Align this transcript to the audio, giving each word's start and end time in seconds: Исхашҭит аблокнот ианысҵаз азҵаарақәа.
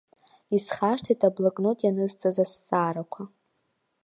Исхашҭит 0.55 1.21
аблокнот 1.27 1.79
ианысҵаз 1.81 2.37
азҵаарақәа. 2.43 3.21